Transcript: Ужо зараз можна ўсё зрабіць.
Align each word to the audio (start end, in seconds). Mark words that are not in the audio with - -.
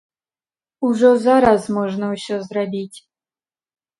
Ужо 0.87 1.09
зараз 1.25 1.67
можна 1.77 2.05
ўсё 2.13 2.35
зрабіць. 2.47 2.99